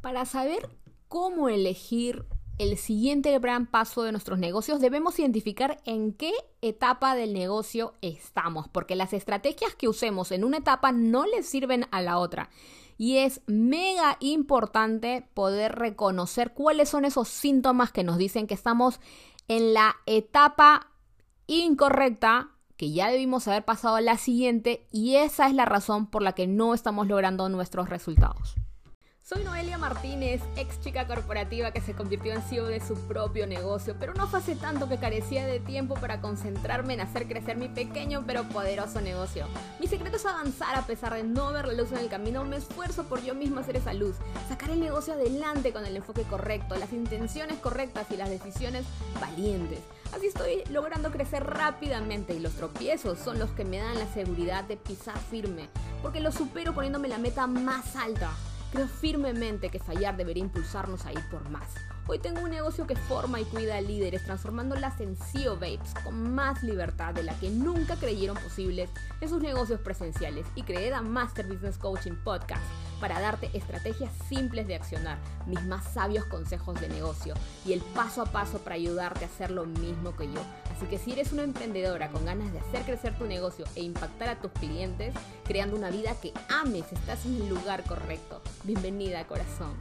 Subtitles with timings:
[0.00, 0.70] Para saber
[1.08, 2.24] cómo elegir
[2.58, 8.68] el siguiente gran paso de nuestros negocios, debemos identificar en qué etapa del negocio estamos,
[8.68, 12.50] porque las estrategias que usemos en una etapa no le sirven a la otra.
[12.96, 19.00] Y es mega importante poder reconocer cuáles son esos síntomas que nos dicen que estamos
[19.46, 20.92] en la etapa
[21.46, 26.22] incorrecta, que ya debimos haber pasado a la siguiente, y esa es la razón por
[26.22, 28.56] la que no estamos logrando nuestros resultados.
[29.28, 33.94] Soy Noelia Martínez, ex chica corporativa que se convirtió en CEO de su propio negocio,
[34.00, 37.68] pero no fue hace tanto que carecía de tiempo para concentrarme en hacer crecer mi
[37.68, 39.44] pequeño pero poderoso negocio.
[39.80, 42.56] Mi secreto es avanzar a pesar de no ver la luz en el camino, me
[42.56, 44.16] esfuerzo por yo mismo hacer esa luz,
[44.48, 48.86] sacar el negocio adelante con el enfoque correcto, las intenciones correctas y las decisiones
[49.20, 49.80] valientes.
[50.16, 54.64] Así estoy logrando crecer rápidamente y los tropiezos son los que me dan la seguridad
[54.64, 55.68] de pisar firme,
[56.00, 58.30] porque lo supero poniéndome la meta más alta.
[58.70, 61.74] Creo firmemente que fallar debería impulsarnos a ir por más.
[62.10, 66.34] Hoy tengo un negocio que forma y cuida a líderes, transformándolas en CEO Babes con
[66.34, 68.88] más libertad de la que nunca creyeron posibles
[69.20, 72.62] en sus negocios presenciales y creé The Master Business Coaching Podcast
[72.98, 77.34] para darte estrategias simples de accionar, mis más sabios consejos de negocio
[77.66, 80.40] y el paso a paso para ayudarte a hacer lo mismo que yo.
[80.74, 84.30] Así que si eres una emprendedora con ganas de hacer crecer tu negocio e impactar
[84.30, 85.12] a tus clientes,
[85.44, 88.40] creando una vida que ames, estás en el lugar correcto.
[88.64, 89.76] Bienvenida, corazón.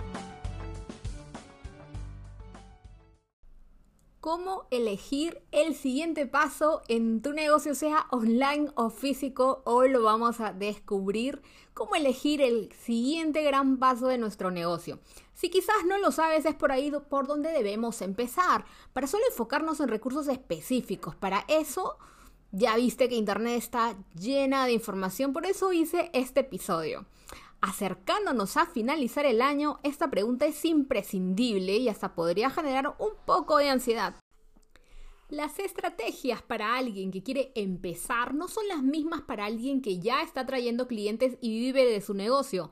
[4.27, 9.61] Cómo elegir el siguiente paso en tu negocio, sea online o físico.
[9.63, 11.41] Hoy lo vamos a descubrir
[11.73, 14.99] cómo elegir el siguiente gran paso de nuestro negocio.
[15.33, 19.79] Si quizás no lo sabes, es por ahí por donde debemos empezar, para solo enfocarnos
[19.79, 21.15] en recursos específicos.
[21.15, 21.97] Para eso,
[22.51, 27.05] ya viste que Internet está llena de información, por eso hice este episodio.
[27.61, 33.57] Acercándonos a finalizar el año, esta pregunta es imprescindible y hasta podría generar un poco
[33.57, 34.15] de ansiedad.
[35.29, 40.21] Las estrategias para alguien que quiere empezar no son las mismas para alguien que ya
[40.21, 42.71] está trayendo clientes y vive de su negocio,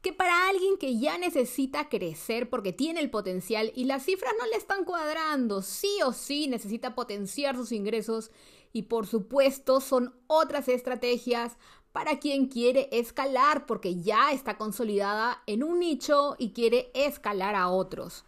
[0.00, 4.46] que para alguien que ya necesita crecer porque tiene el potencial y las cifras no
[4.46, 8.32] le están cuadrando, sí o sí necesita potenciar sus ingresos
[8.72, 11.56] y por supuesto son otras estrategias
[11.92, 17.68] para quien quiere escalar porque ya está consolidada en un nicho y quiere escalar a
[17.68, 18.24] otros.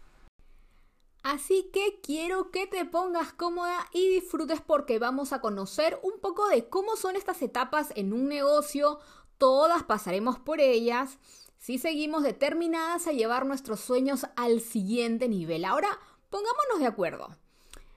[1.23, 6.49] Así que quiero que te pongas cómoda y disfrutes porque vamos a conocer un poco
[6.49, 8.99] de cómo son estas etapas en un negocio.
[9.39, 11.19] Todas pasaremos por ellas
[11.59, 15.65] si seguimos determinadas a llevar nuestros sueños al siguiente nivel.
[15.65, 15.99] Ahora,
[16.29, 17.35] pongámonos de acuerdo.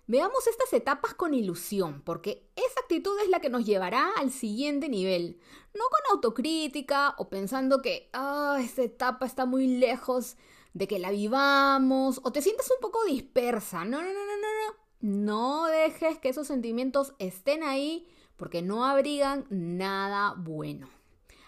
[0.10, 4.88] Veamos estas etapas con ilusión, porque esa actitud es la que nos llevará al siguiente
[4.88, 5.42] nivel.
[5.74, 10.38] No con autocrítica o pensando que, ah, esta etapa está muy lejos
[10.74, 13.84] de que la vivamos o te sientes un poco dispersa.
[13.84, 14.78] No, no, no, no, no, no.
[15.02, 18.08] No dejes que esos sentimientos estén ahí
[18.38, 20.90] porque no abrigan nada bueno.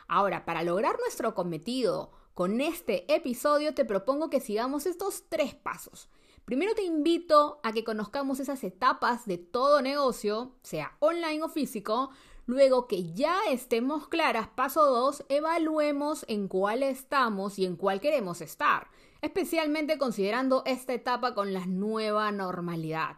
[0.10, 6.10] Ahora, para lograr nuestro cometido con este episodio, te propongo que sigamos estos tres pasos.
[6.50, 12.10] Primero te invito a que conozcamos esas etapas de todo negocio, sea online o físico.
[12.48, 18.42] Luego que ya estemos claras, paso 2, evaluemos en cuál estamos y en cuál queremos
[18.42, 18.88] estar,
[19.22, 23.18] especialmente considerando esta etapa con la nueva normalidad.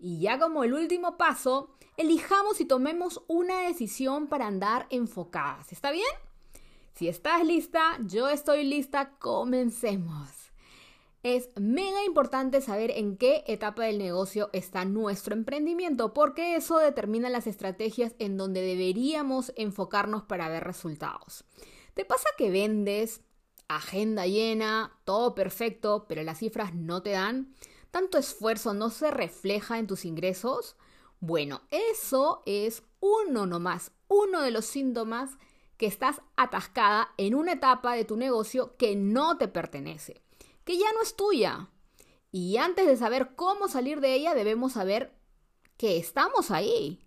[0.00, 5.70] Y ya como el último paso, elijamos y tomemos una decisión para andar enfocadas.
[5.70, 6.10] ¿Está bien?
[6.94, 10.43] Si estás lista, yo estoy lista, comencemos.
[11.24, 17.30] Es mega importante saber en qué etapa del negocio está nuestro emprendimiento, porque eso determina
[17.30, 21.46] las estrategias en donde deberíamos enfocarnos para ver resultados.
[21.94, 23.22] ¿Te pasa que vendes,
[23.68, 27.54] agenda llena, todo perfecto, pero las cifras no te dan?
[27.90, 30.76] ¿Tanto esfuerzo no se refleja en tus ingresos?
[31.20, 35.38] Bueno, eso es uno nomás, uno de los síntomas
[35.78, 40.22] que estás atascada en una etapa de tu negocio que no te pertenece
[40.64, 41.70] que ya no es tuya.
[42.32, 45.14] Y antes de saber cómo salir de ella, debemos saber
[45.76, 47.04] que estamos ahí.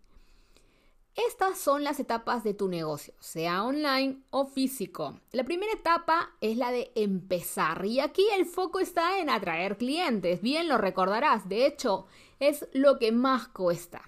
[1.18, 5.20] Estas son las etapas de tu negocio, sea online o físico.
[5.32, 10.44] La primera etapa es la de empezar y aquí el foco está en atraer clientes.
[10.44, 12.06] Bien lo recordarás, de hecho
[12.40, 14.04] es lo que más cuesta.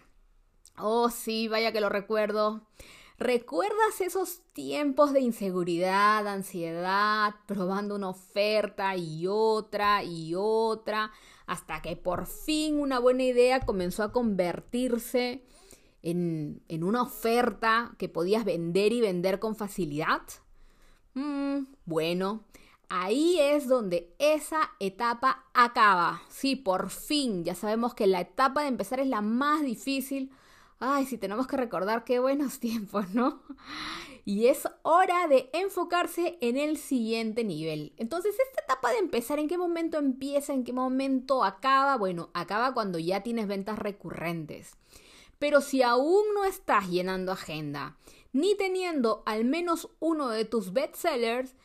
[0.78, 2.62] Oh sí, vaya que lo recuerdo.
[3.20, 11.12] ¿Recuerdas esos tiempos de inseguridad, ansiedad, probando una oferta y otra y otra,
[11.46, 15.44] hasta que por fin una buena idea comenzó a convertirse
[16.02, 20.22] en, una oferta que podías vender y vender con facilidad?
[21.14, 22.46] Mm, bueno,
[22.88, 26.22] ahí es donde esa etapa acaba.
[26.30, 30.32] Sí, por fin, ya sabemos que la etapa de empezar es la más difícil.
[30.80, 33.42] Ay, si tenemos que recordar qué buenos tiempos, ¿no?
[34.26, 37.94] Y es hora de enfocarse en el siguiente nivel.
[37.98, 40.54] Entonces, esta etapa de empezar, ¿en qué momento empieza?
[40.54, 41.98] ¿En qué momento acaba?
[41.98, 44.72] Bueno, acaba cuando ya tienes ventas recurrentes.
[45.38, 47.98] Pero si aún no estás llenando agenda,
[48.34, 51.56] ni teniendo al menos uno de tus bestsellers,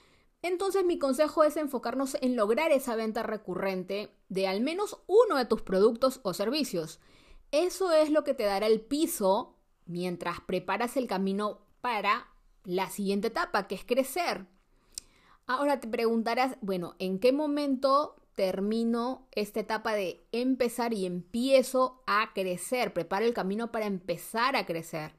[0.43, 5.44] entonces mi consejo es enfocarnos en lograr esa venta recurrente de al menos uno de
[5.44, 7.00] tus productos o servicios.
[7.55, 9.55] Eso es lo que te dará el piso
[9.87, 12.27] mientras preparas el camino para
[12.65, 14.47] la siguiente etapa, que es crecer.
[15.47, 22.33] Ahora te preguntarás, bueno, ¿en qué momento termino esta etapa de empezar y empiezo a
[22.35, 22.93] crecer?
[22.93, 25.15] Preparo el camino para empezar a crecer.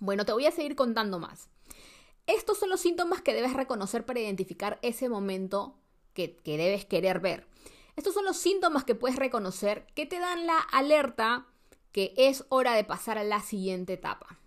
[0.00, 1.48] Bueno, te voy a seguir contando más.
[2.26, 5.78] Estos son los síntomas que debes reconocer para identificar ese momento
[6.12, 7.46] que, debes querer ver.
[7.94, 11.46] Estos son los síntomas que puedes reconocer que te dan la alerta
[11.92, 14.38] que es hora de pasar a la siguiente etapa.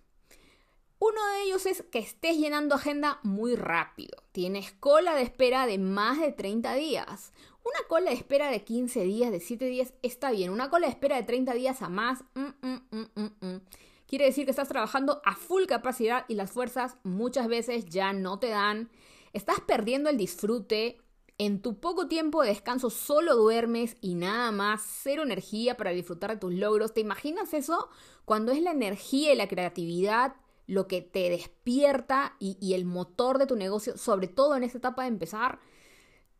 [0.98, 4.16] Uno de ellos es que estés llenando agenda muy rápido.
[4.32, 7.32] Tienes cola de espera de más de 30 días.
[7.62, 10.50] Una cola de espera de 15 días, de 7 días, está bien.
[10.50, 13.60] Una cola de espera de 30 días a más, mm, mm, mm,
[14.06, 18.38] Quiere decir que estás trabajando a full capacidad y las fuerzas muchas veces ya no
[18.38, 18.88] te dan.
[19.32, 20.98] Estás perdiendo el disfrute.
[21.38, 26.30] En tu poco tiempo de descanso solo duermes y nada más, cero energía para disfrutar
[26.30, 26.94] de tus logros.
[26.94, 27.90] ¿Te imaginas eso?
[28.24, 30.36] Cuando es la energía y la creatividad
[30.66, 35.02] lo que te despierta y, el motor de tu negocio, sobre todo en esta etapa
[35.02, 35.60] de empezar,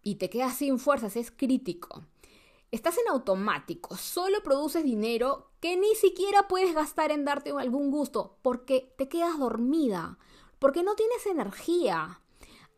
[0.02, 2.04] y te quedas sin fuerzas, es crítico.
[2.72, 8.38] Estás en automático, solo produces dinero que ni siquiera puedes gastar en darte algún gusto
[8.42, 10.18] porque te quedas dormida,
[10.58, 12.20] porque no tienes energía,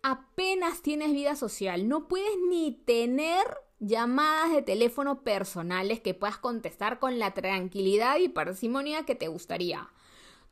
[0.02, 3.44] apenas tienes vida social, no puedes ni tener
[3.80, 9.88] llamadas de teléfono personales que puedas contestar con la tranquilidad y parsimonia que te gustaría.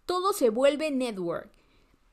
[0.05, 1.51] Todo se vuelve network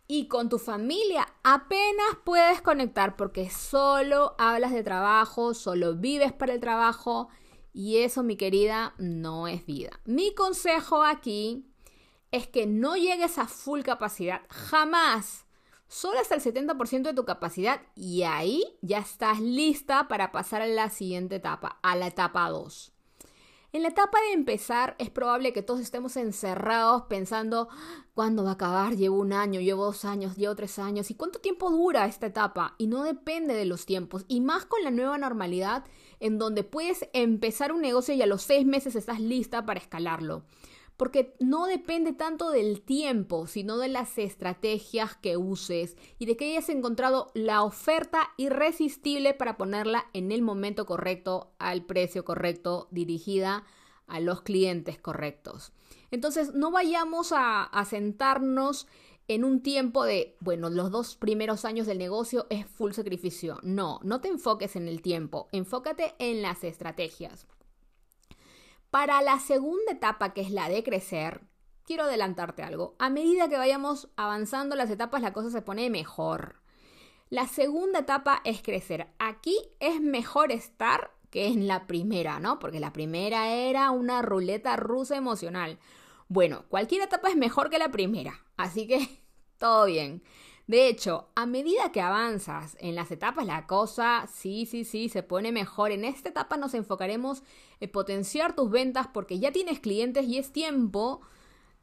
[0.08, 6.54] y con tu familia apenas puedes conectar porque solo hablas de trabajo, solo vives para
[6.54, 7.30] el trabajo
[7.74, 10.00] y eso, mi querida, no es vida.
[10.06, 11.66] Mi consejo aquí
[12.32, 15.46] es que no llegues a full capacidad, jamás.
[15.94, 20.66] Solo hasta el 70% de tu capacidad y ahí ya estás lista para pasar a
[20.66, 22.92] la siguiente etapa, a la etapa 2.
[23.74, 27.70] En la etapa de empezar es probable que todos estemos encerrados pensando,
[28.16, 28.96] ¿cuándo va a acabar?
[28.96, 31.12] Llevo un año, llevo dos años, llevo tres años.
[31.12, 32.74] ¿Y cuánto tiempo dura esta etapa?
[32.80, 34.26] Y no depende de los tiempos.
[34.28, 35.86] Y más con la nueva normalidad
[36.20, 40.44] en donde puedes empezar un negocio y a los seis meses estás lista para escalarlo
[40.98, 46.52] porque no depende tanto del tiempo, sino de las estrategias que uses y de que
[46.52, 53.64] hayas encontrado la oferta irresistible para ponerla en el momento correcto, al precio correcto, dirigida
[54.08, 55.72] a los clientes correctos.
[56.12, 58.88] Entonces, no vayamos a, sentarnos
[59.28, 63.58] en un tiempo de, bueno, los dos primeros años del negocio es full sacrificio.
[63.64, 67.48] No, no te enfoques en el tiempo, enfócate en las estrategias.
[68.94, 71.42] Para la segunda etapa, que es la de crecer,
[71.84, 72.96] quiero adelantarte algo.
[73.00, 76.62] A medida que vayamos avanzando las etapas, la cosa se pone mejor.
[77.32, 79.08] La segunda etapa es crecer.
[79.18, 82.60] Aquí es mejor estar que en la primera, ¿no?
[82.60, 85.80] Porque la primera era una ruleta rusa emocional.
[86.28, 89.10] Bueno, cualquier etapa es mejor que la primera, así que
[89.58, 90.22] todo bien.
[90.66, 95.22] De hecho, a medida que avanzas en las etapas, la cosa sí, sí, sí, se
[95.22, 95.92] pone mejor.
[95.92, 100.52] En esta etapa nos enfocaremos en potenciar tus ventas porque ya tienes clientes y es
[100.52, 101.22] tiempo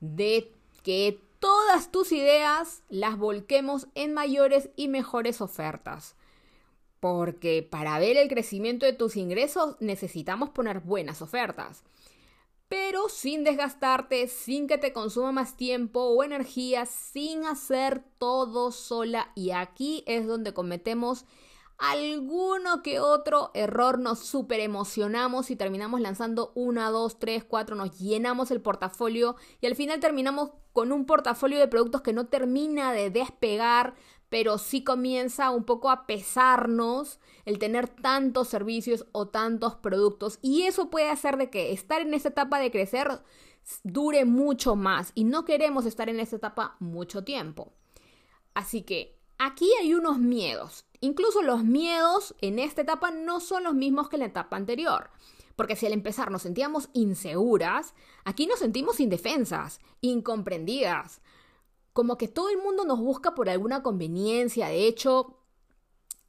[0.01, 0.53] de
[0.83, 6.17] que todas tus ideas las volquemos en mayores y mejores ofertas.
[7.01, 11.83] Porque para ver el crecimiento de tus ingresos necesitamos poner buenas ofertas
[12.71, 19.33] pero sin desgastarte, sin que te consuma más tiempo o energía, sin hacer todo sola.
[19.35, 21.25] Y aquí es donde cometemos
[21.81, 27.99] alguno que otro error, nos super emocionamos y terminamos lanzando una, dos, tres, cuatro, nos
[27.99, 32.93] llenamos el portafolio y al final terminamos con un portafolio de productos que no termina
[32.93, 33.95] de despegar,
[34.29, 40.63] pero sí comienza un poco a pesarnos el tener tantos servicios o tantos productos y
[40.63, 43.23] eso puede hacer de que estar en esta etapa de crecer
[43.85, 47.73] dure mucho más y no queremos estar en esta etapa mucho tiempo.
[48.53, 50.85] Así que aquí hay unos miedos.
[51.01, 55.11] Incluso los miedos en esta etapa no son los mismos que en la etapa anterior.
[55.57, 61.21] Porque si al empezar nos sentíamos inseguras, aquí nos sentimos indefensas, incomprendidas,
[61.93, 64.69] como que todo el mundo nos busca por alguna conveniencia.
[64.69, 65.37] De hecho,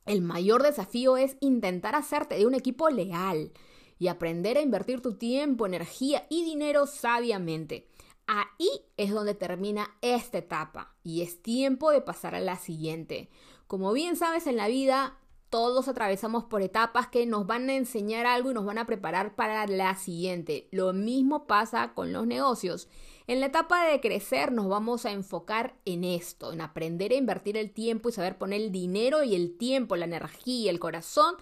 [0.06, 3.52] El mayor desafío es intentar hacerte de un equipo leal
[4.00, 7.88] y aprender a invertir tu tiempo, energía y dinero sabiamente.
[8.26, 13.30] Ahí es donde termina esta etapa y es tiempo de pasar a la siguiente.
[13.72, 15.18] Como bien sabes en la vida,
[15.50, 19.34] todos atravesamos por etapas que nos van a enseñar algo y nos van a preparar
[19.34, 20.68] para la siguiente.
[20.72, 22.90] Lo mismo pasa con los negocios.
[23.28, 27.56] En la etapa de crecer nos vamos a enfocar en esto, en aprender a invertir
[27.56, 31.36] el tiempo y saber poner el dinero y el tiempo, la energía, el corazón,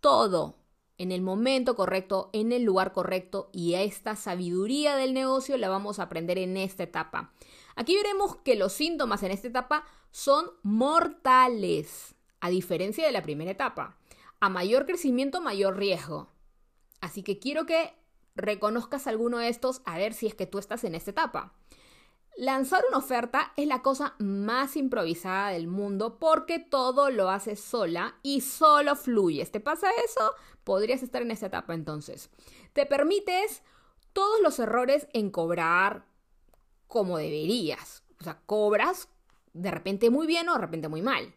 [0.00, 0.54] todo
[0.98, 5.98] en el momento correcto, en el lugar correcto y esta sabiduría del negocio la vamos
[5.98, 7.32] a aprender en esta etapa.
[7.76, 13.50] Aquí veremos que los síntomas en esta etapa son mortales, a diferencia de la primera
[13.50, 13.98] etapa.
[14.40, 16.30] A mayor crecimiento, mayor riesgo.
[17.00, 17.94] Así que quiero que
[18.34, 21.52] reconozcas alguno de estos a ver si es que tú estás en esta etapa.
[22.36, 28.16] Lanzar una oferta es la cosa más improvisada del mundo porque todo lo haces sola
[28.22, 29.50] y solo fluyes.
[29.50, 30.34] ¿Te pasa eso?
[30.64, 32.30] Podrías estar en esta etapa entonces.
[32.74, 33.62] Te permites
[34.12, 36.04] todos los errores en cobrar
[36.86, 38.02] como deberías.
[38.20, 39.08] O sea, cobras
[39.52, 41.34] de repente muy bien o de repente muy mal.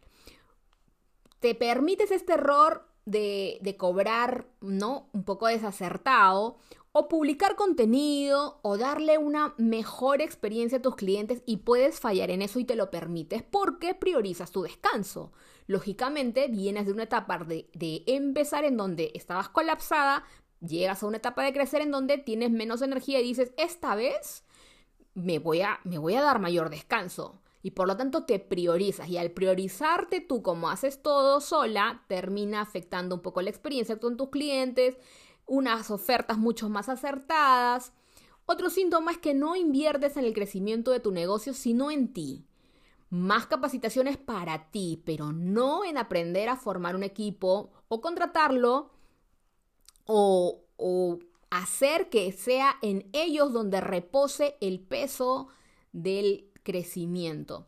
[1.39, 5.09] Te permites este error de, de cobrar, ¿no?
[5.13, 6.57] Un poco desacertado
[6.91, 12.41] o publicar contenido o darle una mejor experiencia a tus clientes y puedes fallar en
[12.41, 15.31] eso y te lo permites porque priorizas tu descanso.
[15.67, 20.23] Lógicamente vienes de una etapa de, de empezar en donde estabas colapsada,
[20.61, 24.43] llegas a una etapa de crecer en donde tienes menos energía y dices, esta vez
[25.19, 27.41] me voy a, me voy a dar mayor descanso.
[27.61, 29.09] Y por lo tanto te priorizas.
[29.09, 34.15] Y al priorizarte tú como haces todo sola, termina afectando un poco la experiencia con
[34.15, 34.97] tus clientes,
[35.45, 37.91] unas ofertas mucho más acertadas.
[38.45, 42.45] Otro síntoma es que no inviertes en el crecimiento de tu negocio, sino en ti.
[43.09, 48.91] Más capacitaciones para ti, pero no en aprender a formar un equipo o contratarlo
[50.05, 55.47] o, o hacer que sea en ellos donde repose el peso
[55.91, 57.67] del crecimiento.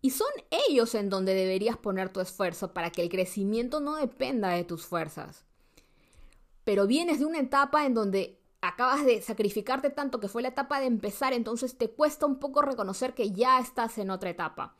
[0.00, 0.28] Y son
[0.68, 4.84] ellos en donde deberías poner tu esfuerzo para que el crecimiento no dependa de tus
[4.84, 5.44] fuerzas
[6.64, 10.80] pero vienes de una etapa en donde acabas de sacrificarte tanto que fue la etapa
[10.80, 14.74] de empezar, entonces te cuesta un poco reconocer que ya estás en otra etapa,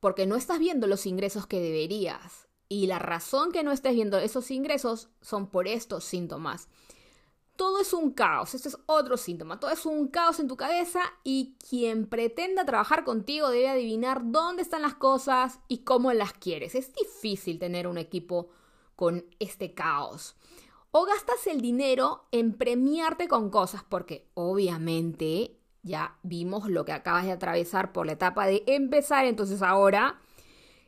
[0.00, 2.48] porque no estás viendo los ingresos que deberías.
[2.68, 6.68] Y la razón que no estés viendo esos ingresos son por estos síntomas.
[7.56, 11.00] Todo es un caos, este es otro síntoma, todo es un caos en tu cabeza
[11.22, 16.74] y quien pretenda trabajar contigo debe adivinar dónde están las cosas y cómo las quieres.
[16.74, 18.48] Es difícil tener un equipo
[18.96, 20.36] con este caos
[20.92, 27.24] o gastas el dinero en premiarte con cosas, porque obviamente ya vimos lo que acabas
[27.24, 30.20] de atravesar por la etapa de empezar, entonces ahora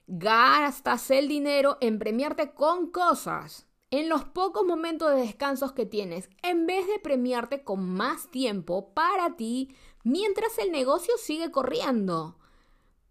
[0.06, 3.66] gastas el dinero en premiarte con cosas.
[3.96, 8.92] En los pocos momentos de descansos que tienes, en vez de premiarte con más tiempo
[8.92, 9.72] para ti
[10.02, 12.36] mientras el negocio sigue corriendo.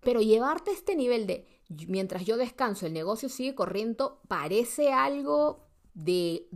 [0.01, 1.47] Pero llevarte a este nivel de
[1.87, 6.49] mientras yo descanso, el negocio sigue corriendo, parece algo de,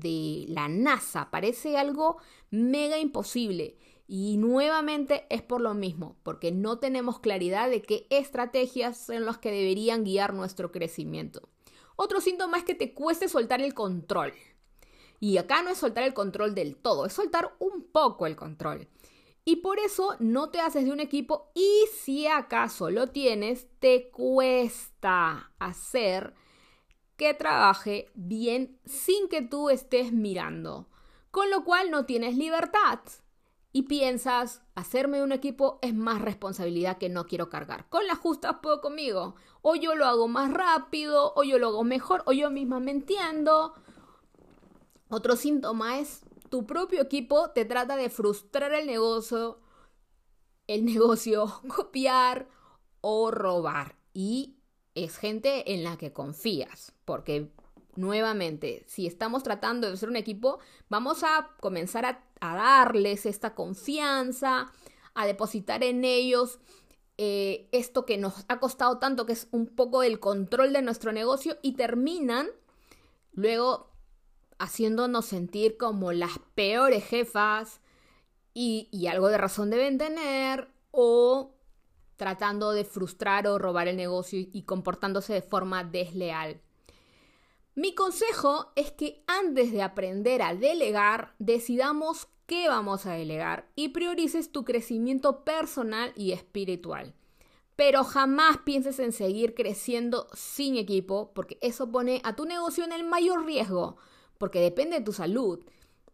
[0.50, 1.32] la NASA.
[1.32, 2.18] Parece algo
[2.52, 3.78] mega imposible.
[4.10, 9.38] Y nuevamente es por lo mismo, porque no tenemos claridad de qué estrategias son las
[9.38, 11.48] que deberían guiar nuestro crecimiento.
[11.98, 14.34] Otro síntoma es que te cueste soltar el control.
[15.20, 18.88] Y acá no es soltar el control del todo, es soltar un poco el control.
[19.44, 24.10] Y por eso no te haces de un equipo y si acaso lo tienes, te
[24.12, 26.36] cuesta hacer
[27.16, 30.90] que trabaje bien sin que tú estés mirando.
[31.32, 33.00] Con lo cual no tienes libertad.
[33.74, 37.90] Y piensas, hacerme un equipo es más responsabilidad que no quiero cargar.
[37.90, 39.36] Con las justas puedo conmigo.
[39.62, 42.92] O yo lo hago más rápido, o yo lo hago mejor, o yo misma me
[42.92, 43.74] entiendo.
[45.10, 49.60] Otro síntoma es tu propio equipo te trata de frustrar el negocio,
[50.68, 52.48] el negocio, copiar
[53.02, 53.96] o robar.
[54.14, 54.58] Y
[54.96, 57.52] es gente en la que confías, porque
[57.98, 64.72] nuevamente, si estamos tratando de ser un equipo, vamos a comenzar a, darles esta confianza,
[65.16, 66.60] a depositar en ellos
[67.18, 71.12] eh, esto que nos ha costado tanto, que es un poco el control de nuestro
[71.12, 72.48] negocio, y terminan
[73.34, 73.92] luego
[74.60, 77.82] haciéndonos sentir como las peores jefas
[78.54, 81.56] y, y algo de razón deben tener, o
[82.16, 86.62] tratando de frustrar o robar el negocio y comportándose de forma desleal.
[87.78, 93.90] Mi consejo es que antes de aprender a delegar, decidamos qué vamos a delegar y
[93.90, 97.14] priorices tu crecimiento personal y espiritual.
[97.76, 102.92] pero jamás pienses en seguir creciendo sin equipo, porque eso pone a tu negocio en
[102.92, 103.98] el mayor riesgo,
[104.40, 105.64] porque depende de tu salud.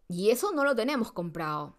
[0.09, 1.77] Y eso no lo tenemos comprado.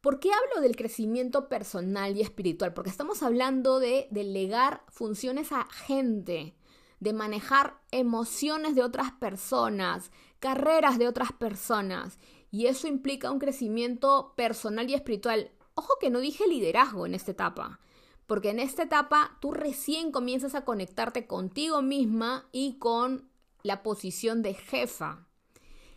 [0.00, 2.72] ¿Por qué hablo del crecimiento personal y espiritual?
[2.72, 6.54] Porque estamos hablando de delegar funciones a gente,
[7.02, 12.20] de manejar emociones de otras personas, carreras de otras personas.
[12.52, 15.50] Y eso implica un crecimiento personal y espiritual.
[15.74, 17.80] Ojo que no dije liderazgo en esta etapa
[18.26, 23.28] porque en esta etapa tú recién comienzas a conectarte contigo misma y con
[23.62, 25.26] la posición de jefa.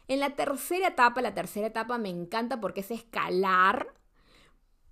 [0.10, 3.88] En la tercera etapa, la tercera etapa me encanta porque es escalar,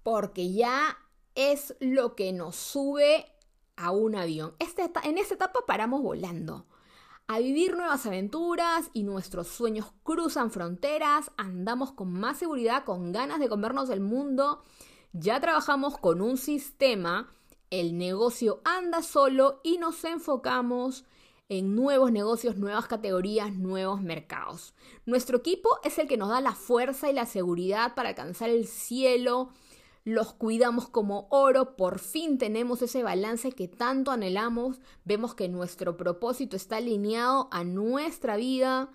[0.03, 0.97] porque ya
[1.35, 3.32] es lo que nos sube
[3.75, 4.55] a un avión.
[4.59, 6.65] en esta etapa paramos volando.
[7.27, 13.39] A vivir nuevas aventuras y nuestros sueños cruzan fronteras, andamos con más seguridad, con ganas
[13.39, 14.63] de comernos el mundo
[15.13, 17.31] ya trabajamos con un sistema,
[17.69, 21.05] el negocio anda solo y nos enfocamos
[21.49, 24.73] en nuevos negocios, nuevas categorías, nuevos mercados.
[25.05, 28.65] Nuestro equipo es el que nos da la fuerza y la seguridad para alcanzar el
[28.65, 29.49] cielo.
[30.05, 35.95] Los cuidamos como oro, por fin tenemos ese balance que tanto anhelamos, vemos que nuestro
[35.95, 38.89] propósito está alineado a nuestra vida.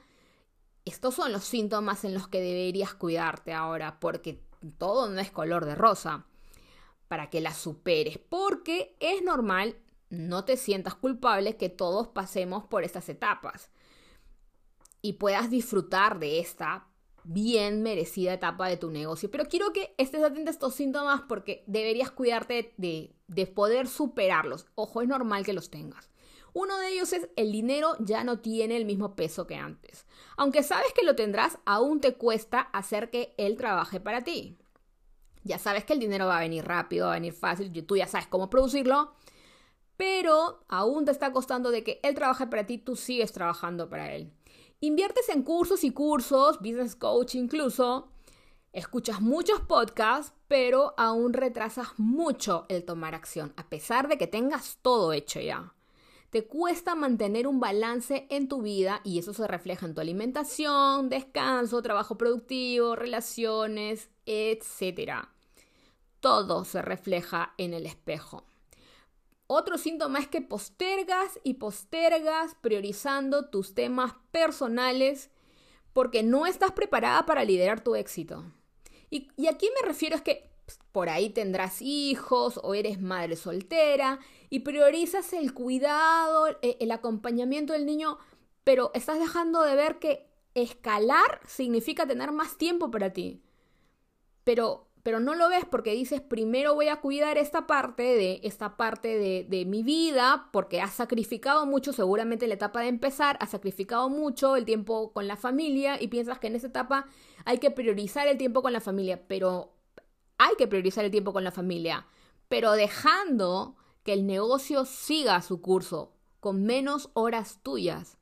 [0.84, 4.44] Estos son los síntomas en los que deberías cuidarte ahora, porque
[4.76, 6.26] todo no es color de rosa,
[7.08, 9.76] para que la superes, porque es normal,
[10.10, 13.70] no te sientas culpable que todos pasemos por estas etapas
[15.00, 16.86] y puedas disfrutar de esta
[17.24, 19.30] bien merecida etapa de tu negocio.
[19.30, 24.66] Pero quiero que estés atento a estos síntomas porque deberías cuidarte de, de poder superarlos.
[24.74, 26.08] Ojo, es normal que los tengas.
[26.54, 30.06] Uno de ellos es el dinero ya no tiene el mismo peso que antes.
[30.36, 34.58] Aunque sabes que lo tendrás, aún te cuesta hacer que él trabaje para ti.
[35.44, 38.06] Ya sabes que el dinero va a venir rápido, va a venir fácil, tú ya
[38.06, 39.14] sabes cómo producirlo,
[39.96, 44.14] pero aún te está costando de que él trabaje para ti, tú sigues trabajando para
[44.14, 44.32] él.
[44.80, 48.12] Inviertes en cursos y cursos, business coach incluso,
[48.72, 54.78] escuchas muchos podcasts, pero aún retrasas mucho el tomar acción, a pesar de que tengas
[54.80, 55.74] todo hecho ya.
[56.30, 61.08] Te cuesta mantener un balance en tu vida y eso se refleja en tu alimentación,
[61.08, 65.26] descanso, trabajo productivo, relaciones, etc.
[66.20, 68.47] Todo se refleja en el espejo.
[69.48, 75.30] Otro síntoma es que postergas y postergas priorizando tus temas personales
[75.94, 78.44] porque no estás preparada para liderar tu éxito.
[79.10, 80.50] Y, y aquí me refiero es que
[80.92, 84.18] por ahí tendrás hijos o eres madre soltera
[84.50, 88.18] y priorizas el cuidado, e, el acompañamiento del niño,
[88.64, 93.42] pero estás dejando de ver que escalar significa tener más tiempo para ti.
[94.44, 98.76] Pero, pero no lo ves porque dices, primero voy a cuidar esta parte de esta
[98.76, 103.38] parte de, de mi vida, porque has sacrificado mucho, seguramente en la etapa de empezar,
[103.40, 107.06] has sacrificado mucho el tiempo con la familia y piensas que en esa etapa
[107.46, 109.72] hay que priorizar el tiempo con la familia, pero
[110.36, 112.06] hay que priorizar el tiempo con la familia,
[112.50, 118.18] pero dejando que el negocio siga su curso con menos horas tuyas.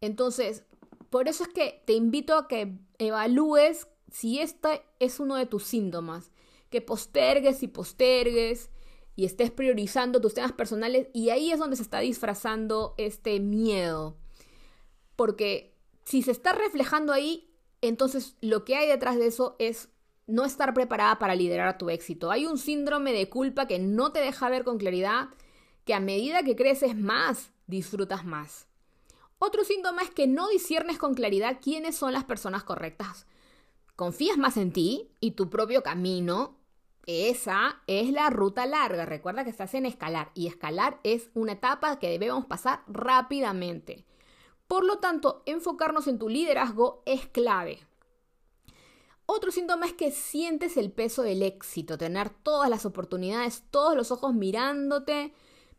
[0.00, 0.64] Entonces,
[1.08, 5.64] por eso es que te invito a que evalúes si este es uno de tus
[5.64, 6.30] síntomas,
[6.70, 8.70] que postergues y postergues
[9.14, 14.16] y estés priorizando tus temas personales y ahí es donde se está disfrazando este miedo.
[15.16, 19.88] Porque si se está reflejando ahí, entonces lo que hay detrás de eso es
[20.26, 22.30] no estar preparada para liderar tu éxito.
[22.30, 25.28] Hay un síndrome de culpa que no te deja ver con claridad,
[25.84, 28.66] que a medida que creces más, disfrutas más.
[29.38, 33.26] Otro síntoma es que no disiernes con claridad quiénes son las personas correctas.
[33.96, 36.58] Confías más en ti y tu propio camino.
[37.06, 39.06] Esa es la ruta larga.
[39.06, 44.04] Recuerda que estás en escalar y escalar es una etapa que debemos pasar rápidamente.
[44.68, 47.80] Por lo tanto, enfocarnos en tu liderazgo es clave.
[49.24, 54.12] Otro síntoma es que sientes el peso del éxito, tener todas las oportunidades, todos los
[54.12, 55.32] ojos mirándote,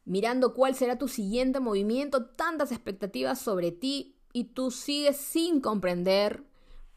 [0.06, 6.44] mirando cuál será tu siguiente movimiento, tantas expectativas sobre ti y tú sigues sin comprender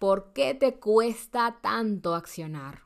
[0.00, 2.84] por qué te cuesta tanto accionar.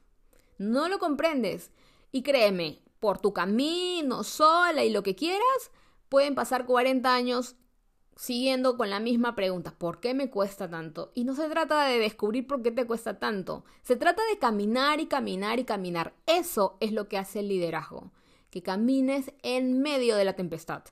[0.58, 1.70] No lo comprendes
[2.10, 5.70] y créeme, por tu camino, sola y lo que quieras,
[6.08, 7.54] pueden pasar 40 años
[8.16, 11.12] siguiendo con la misma pregunta, ¿por qué me cuesta tanto?
[11.14, 14.98] Y no se trata de descubrir por qué te cuesta tanto, se trata de caminar
[14.98, 16.14] y caminar y caminar.
[16.26, 18.10] Eso es lo que hace el liderazgo,
[18.50, 20.82] que camines en medio de la tempestad.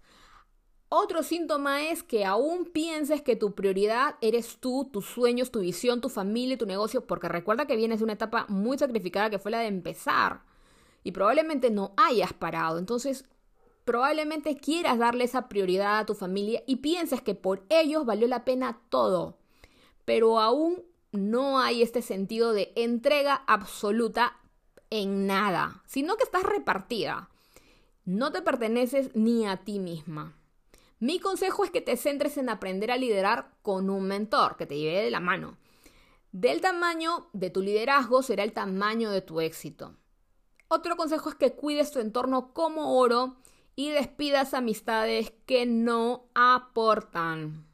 [0.95, 6.03] Otro síntoma es que aún pienses que tu prioridad eres tú, tus sueños, tu visión,
[6.03, 9.39] tu familia y tu negocio, porque recuerda que vienes de una etapa muy sacrificada que
[9.39, 10.43] fue la de empezar
[11.03, 12.79] y probablemente no hayas parado.
[12.79, 13.25] Entonces,
[13.87, 18.45] probablemente quieras darle esa prioridad a tu familia y pienses que por ellos valió la
[18.45, 19.39] pena todo.
[20.05, 24.37] Pero aún no hay este sentido de entrega absoluta
[24.91, 27.31] en nada, sino que estás repartida.
[28.05, 30.37] No te perteneces ni a ti misma.
[31.03, 34.79] Mi consejo es que te centres en aprender a liderar con un mentor que te
[34.79, 35.59] lleve de la mano.
[36.31, 39.97] Del tamaño de tu liderazgo será el tamaño de tu éxito.
[40.69, 43.35] Otro consejo es que cuides tu entorno como oro
[43.75, 47.67] y despidas amistades que no aportan.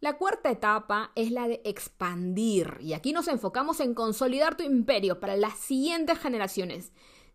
[0.00, 5.18] La cuarta etapa es la de expandir y aquí nos enfocamos en consolidar tu imperio
[5.18, 6.92] para las siguientes generaciones.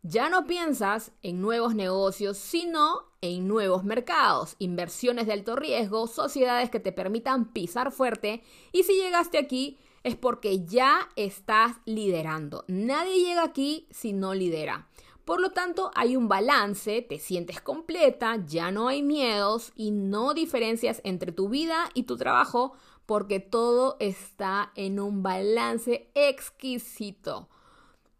[0.07, 6.69] Ya no piensas en nuevos negocios, sino en nuevos mercados, inversiones de alto riesgo, sociedades
[6.69, 12.65] que te permitan pisar fuerte y si llegaste aquí es porque ya estás liderando.
[12.67, 14.87] Nadie llega aquí si no lidera.
[15.25, 20.35] Por lo tanto, hay un balance, te sientes completa, ya no hay miedos y no
[20.35, 22.73] diferencias entre tu vida y tu trabajo
[23.07, 27.49] porque todo está en un balance exquisito,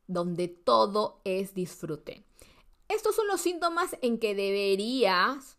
[0.07, 2.23] donde todo es disfrute.
[2.87, 5.57] Estos son los síntomas en que deberías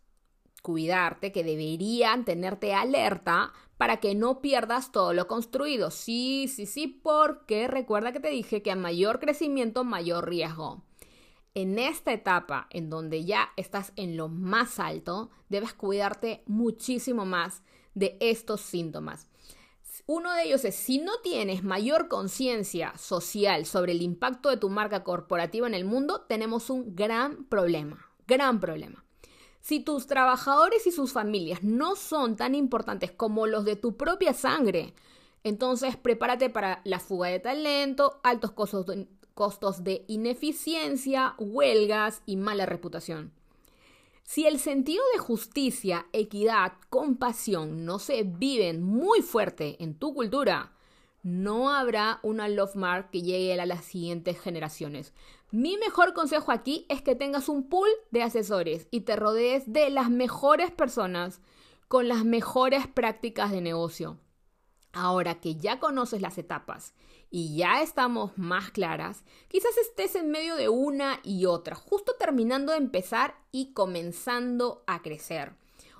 [0.61, 5.91] cuidarte, que deberían tenerte alerta para que no pierdas todo lo construido.
[5.91, 10.83] Sí, sí, sí, porque recuerda que te dije que a mayor crecimiento, mayor riesgo
[11.57, 17.63] en esta etapa en donde ya estás en lo más alto, debes cuidarte muchísimo más
[17.95, 19.27] de estos síntomas.
[20.09, 24.69] Uno de ellos es, si no tienes mayor conciencia social sobre el impacto de tu
[24.69, 29.03] marca corporativa en el mundo, tenemos un gran problema, gran problema.
[29.59, 34.31] Si tus trabajadores y sus familias no son tan importantes como los de tu propia
[34.31, 34.93] sangre,
[35.43, 43.33] entonces prepárate para la fuga de talento, altos costos de, ineficiencia, huelgas y mala reputación.
[44.27, 50.73] Si el sentido de justicia, equidad, compasión no se viven muy fuerte en tu cultura,
[51.23, 55.13] no habrá una love mark que llegue a las siguientes generaciones.
[55.49, 59.89] Mi mejor consejo aquí es que tengas un pool de asesores y te rodees de
[59.89, 61.39] las mejores personas
[61.87, 64.17] con las mejores prácticas de negocio.
[64.91, 66.93] Ahora que ya conoces las etapas
[67.29, 72.71] y ya estamos más claras, quizás estés en medio de una y otra, justo terminando
[72.71, 75.53] de empezar y comenzando a crecer.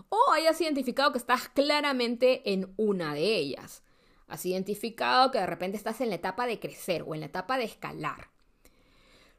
[0.09, 3.83] O hayas identificado que estás claramente en una de ellas.
[4.27, 7.57] Has identificado que de repente estás en la etapa de crecer o en la etapa
[7.57, 8.29] de escalar.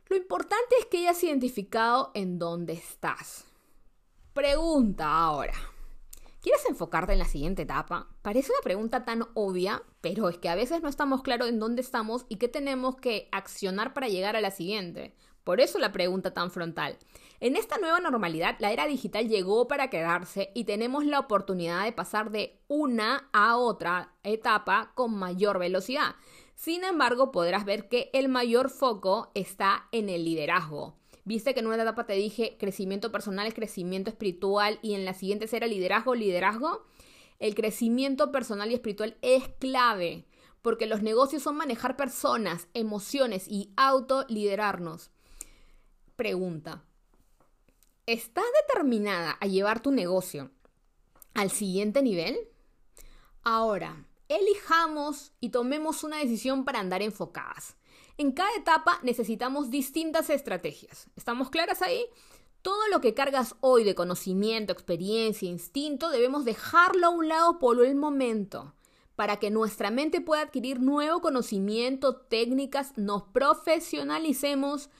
[0.09, 3.44] Lo importante es que hayas identificado en dónde estás.
[4.33, 5.55] Pregunta ahora.
[6.40, 8.07] ¿Quieres enfocarte en la siguiente etapa?
[8.22, 11.83] Parece una pregunta tan obvia, pero es que a veces no estamos claros en dónde
[11.83, 15.16] estamos y qué tenemos que accionar para llegar a la siguiente.
[15.42, 16.96] Por eso la pregunta tan frontal.
[17.40, 21.92] En esta nueva normalidad, la era digital llegó para quedarse y tenemos la oportunidad de
[21.92, 26.14] pasar de una a otra etapa con mayor velocidad.
[26.55, 30.98] Sin embargo, podrás ver que el mayor foco está en el liderazgo.
[31.29, 35.47] Viste que en una etapa te dije crecimiento personal, crecimiento espiritual y en la siguiente
[35.47, 36.87] será liderazgo, liderazgo.
[37.38, 40.25] El crecimiento personal y espiritual es clave
[40.62, 45.11] porque los negocios son manejar personas, emociones y autoliderarnos.
[46.17, 46.83] Pregunta.
[48.07, 50.51] ¿Estás determinada a llevar tu negocio
[51.35, 52.38] al siguiente nivel?
[53.43, 57.78] Ahora, elijamos y tomemos una decisión para andar enfocadas.
[58.20, 61.07] En cada etapa necesitamos distintas estrategias.
[61.14, 62.04] ¿Estamos claras ahí?
[62.62, 67.85] Todo lo que cargas hoy de conocimiento, experiencia, instinto, debemos dejarlo a un lado por
[67.85, 68.74] el momento,
[69.14, 74.90] para que nuestra mente pueda adquirir nuevo conocimiento, técnicas, nos profesionalicemos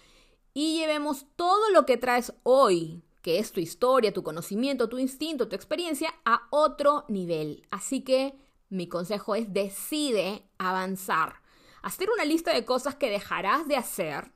[0.55, 5.49] y llevemos todo lo que traes hoy, que es tu historia, tu conocimiento, tu instinto,
[5.49, 7.67] tu experiencia, a otro nivel.
[7.73, 11.48] Así que mi consejo es decide avanzar
[11.83, 14.33] hacer una lista de cosas que dejarás de hacer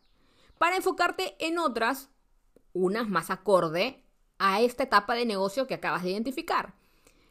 [0.58, 2.10] para enfocarte en otras,
[2.72, 4.04] unas más acorde
[4.38, 6.74] a esta etapa de negocio que acabas de identificar.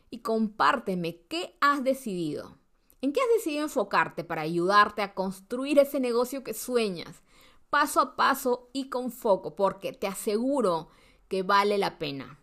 [0.09, 2.57] Y compárteme qué has decidido.
[3.01, 7.23] ¿En qué has decidido enfocarte para ayudarte a construir ese negocio que sueñas?
[7.69, 10.89] Paso a paso y con foco, porque te aseguro
[11.27, 12.37] que vale la pena.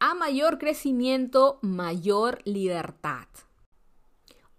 [0.00, 3.28] A mayor crecimiento, mayor libertad.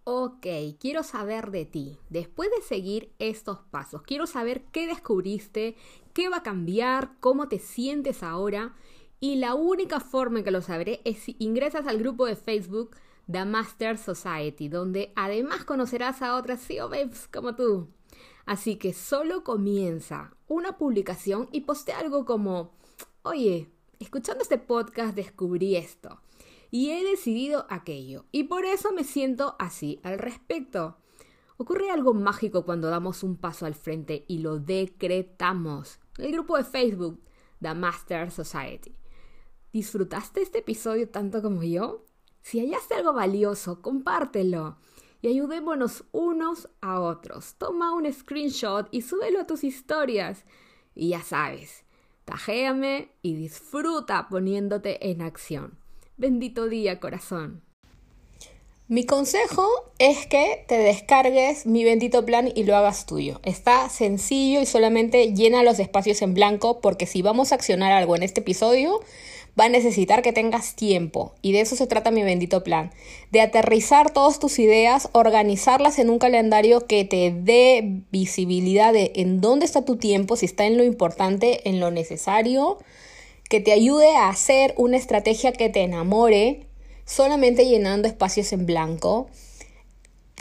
[0.05, 0.47] Ok,
[0.79, 1.97] quiero saber de ti.
[2.09, 5.77] Después de seguir estos pasos, quiero saber qué descubriste,
[6.13, 8.75] qué va a cambiar, cómo te sientes ahora.
[9.21, 12.97] Y la única forma en que lo sabré es si ingresas al grupo de Facebook
[13.31, 16.91] The Master Society, donde además conocerás a otras CEO
[17.31, 17.87] como tú.
[18.45, 22.73] Así que solo comienza una publicación y postea algo como,
[23.21, 23.69] oye,
[24.01, 26.19] escuchando este podcast descubrí esto
[26.73, 28.25] y he decidido aquello.
[28.31, 30.97] Y por eso me siento así al respecto.
[31.57, 35.99] Ocurre algo mágico cuando damos un paso al frente y lo decretamos.
[36.17, 37.21] El grupo de Facebook,
[37.61, 38.95] The Master Society.
[39.71, 42.05] ¿Disfrutaste este episodio tanto como yo?
[42.41, 44.77] Si hallaste algo valioso, compártelo
[45.21, 47.53] y ayudémonos unos a otros.
[47.59, 50.43] Toma un screenshot y súbelo a tus historias.
[50.95, 51.85] Y ya sabes,
[52.25, 55.82] tajéame y disfruta poniéndote en acción.
[56.15, 57.63] Bendito día, corazón.
[58.87, 63.39] Mi consejo es que te descargues mi bendito plan y lo hagas tuyo.
[63.43, 68.15] Está sencillo y solamente llena los espacios en blanco porque si vamos a accionar algo
[68.15, 68.99] en este episodio,
[69.59, 71.33] va a necesitar que tengas tiempo.
[71.41, 72.91] Y de eso se trata mi bendito plan.
[73.31, 79.41] De aterrizar todas tus ideas, organizarlas en un calendario que te dé visibilidad de en
[79.41, 82.77] dónde está tu tiempo, si está en lo importante, en lo necesario,
[83.49, 86.67] que te ayude a hacer una estrategia que te enamore,
[87.05, 89.27] solamente llenando espacios en blanco.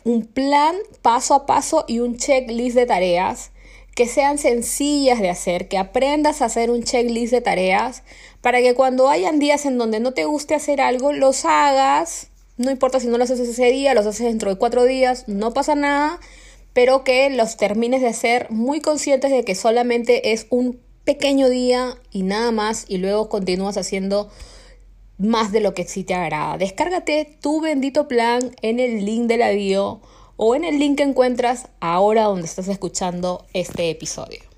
[0.05, 3.53] Un plan paso a paso y un checklist de tareas
[3.95, 8.03] que sean sencillas de hacer, que aprendas a hacer un checklist de tareas
[8.41, 12.71] para que cuando hayan días en donde no te guste hacer algo, los hagas, no
[12.71, 15.75] importa si no los haces ese día, los haces dentro de cuatro días, no pasa
[15.75, 16.21] nada,
[16.73, 21.97] pero que los termines de hacer muy conscientes de que solamente es un pequeño día
[22.11, 24.31] y nada más y luego continúas haciendo
[25.19, 26.59] más de lo que sí te agrada.
[26.59, 30.01] Descárgate tu bendito plan en el link de la bio
[30.37, 34.52] o en el link que encuentras ahora donde estás escuchando este episodio.